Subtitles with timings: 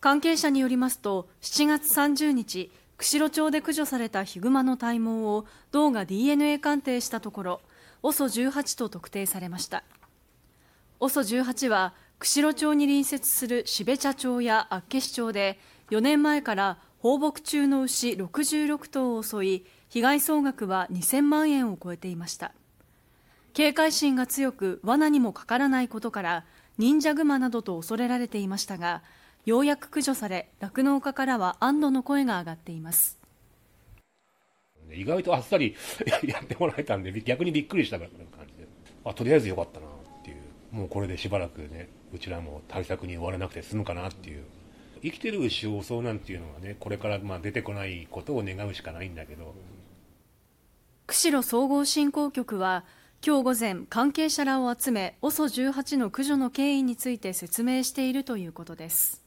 [0.00, 7.60] 関係者によりますと7月30日釧路町で駆除されたヒグマの体毛を道が DNA 鑑定したところ
[8.02, 9.84] OSO18 と特定されました。
[11.00, 15.58] OSO18 は釧路町に隣接する標茶町や厚岸町で
[15.90, 22.52] 4年前から放牧中の牛66頭を襲い被害総額は2000万円を超えていました。
[23.52, 26.44] 警戒心が強く罠にもかからないことから
[26.78, 29.02] 忍者グマなどと恐れられていましたが
[29.46, 33.18] ようやく駆除され酪農家からは安堵の声が上がっています。
[34.92, 35.76] 意外とあっさり
[36.26, 38.26] やってもらえたんで逆にびっくりした感じで。
[39.04, 39.90] あとりあえずよかったなっ
[40.24, 40.36] ていう。
[40.72, 44.44] もうこれでしばらくねうちらも対策に追われなくて済むかなっていう。
[45.02, 49.54] 生きてる牛を襲うなんていうのはねこれからまあ出てこないことを願うしかないんだけど。
[51.06, 52.84] 釧路総合振興局は
[53.26, 59.18] 今日午前関係者らを集め OSO18 の駆除の経緯について説明しているということです